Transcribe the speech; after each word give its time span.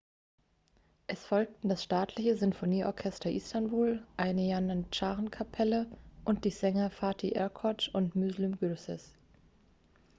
es 1.05 1.23
folgten 1.23 1.69
das 1.69 1.83
staatliche 1.83 2.35
sinfonieorchester 2.35 3.29
istanbul 3.29 4.03
eine 4.17 4.47
janitscharenkapelle 4.47 5.85
und 6.25 6.43
die 6.43 6.49
sänger 6.49 6.89
fatih 6.89 7.35
erkoç 7.35 7.89
und 7.93 8.15
müslüm 8.15 8.57
gürses 8.57 9.13